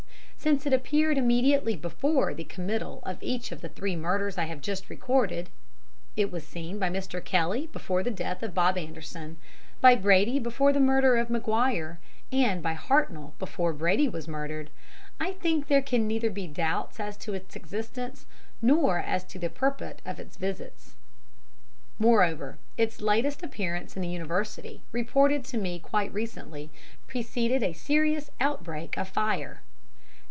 Since 0.43 0.65
it 0.65 0.73
appeared 0.73 1.19
immediately 1.19 1.75
before 1.75 2.33
the 2.33 2.43
committal 2.43 3.03
of 3.05 3.21
each 3.21 3.51
of 3.51 3.61
the 3.61 3.69
three 3.69 3.95
murders 3.95 4.39
I 4.39 4.45
have 4.45 4.59
just 4.59 4.89
recorded 4.89 5.49
(it 6.15 6.31
was 6.31 6.47
seen 6.47 6.79
by 6.79 6.89
Mr. 6.89 7.23
Kelly 7.23 7.67
before 7.67 8.01
the 8.01 8.09
death 8.09 8.41
of 8.41 8.55
Bob 8.55 8.75
Anderson; 8.75 9.37
by 9.81 9.93
Brady, 9.93 10.39
before 10.39 10.73
the 10.73 10.79
murder 10.79 11.15
of 11.15 11.29
Maguire; 11.29 11.99
and 12.31 12.63
by 12.63 12.73
Hartnoll, 12.73 13.33
before 13.37 13.71
Brady 13.71 14.09
was 14.09 14.27
murdered), 14.27 14.71
I 15.19 15.33
think 15.33 15.67
there 15.67 15.79
can 15.79 16.07
neither 16.07 16.31
be 16.31 16.47
doubts 16.47 16.99
as 16.99 17.17
to 17.17 17.35
its 17.35 17.55
existence 17.55 18.25
nor 18.63 18.97
as 18.97 19.23
to 19.25 19.37
the 19.37 19.47
purport 19.51 20.01
of 20.07 20.19
its 20.19 20.37
visits. 20.37 20.95
"Moreover, 21.99 22.57
its 22.79 22.99
latest 22.99 23.43
appearance 23.43 23.95
in 23.95 24.01
the 24.01 24.07
University, 24.07 24.81
reported 24.91 25.45
to 25.45 25.57
me 25.59 25.77
quite 25.77 26.11
recently, 26.11 26.71
preceded 27.05 27.61
a 27.61 27.73
serious 27.73 28.31
outbreak 28.39 28.97
of 28.97 29.07
fire." 29.07 29.61